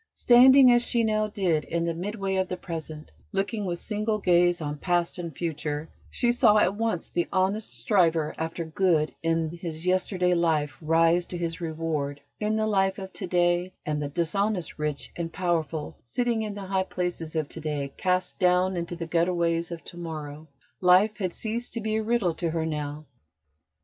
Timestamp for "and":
5.19-5.37, 13.85-14.01, 15.15-15.31